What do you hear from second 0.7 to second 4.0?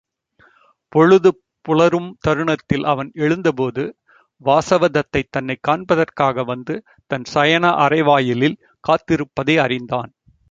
பொழுது புலரும் தருணத்தில் அவன் எழுந்தபோது,